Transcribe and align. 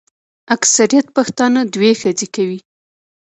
اکثریت 0.55 1.07
پښتانه 1.15 1.61
دوې 1.73 1.91
ښځي 2.01 2.27
کوي. 2.35 2.59